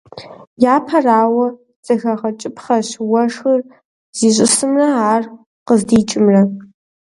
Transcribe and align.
Япэрауэ, 0.75 1.47
зэхэгъэкӀыпхъэщ 1.85 2.89
уэшхыр 3.11 3.59
зищӀысымрэ 4.17 4.87
ар 5.11 5.23
къыздикӀымрэ. 5.65 6.41